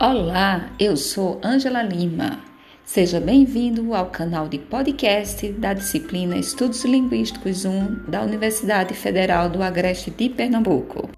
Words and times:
Olá, 0.00 0.70
eu 0.78 0.96
sou 0.96 1.40
Angela 1.42 1.82
Lima. 1.82 2.38
Seja 2.84 3.18
bem-vindo 3.18 3.96
ao 3.96 4.06
canal 4.06 4.46
de 4.46 4.56
podcast 4.56 5.48
da 5.54 5.74
disciplina 5.74 6.36
Estudos 6.36 6.84
Linguísticos 6.84 7.64
1 7.64 8.08
da 8.08 8.22
Universidade 8.22 8.94
Federal 8.94 9.48
do 9.48 9.60
Agreste 9.60 10.08
de 10.12 10.28
Pernambuco. 10.28 11.10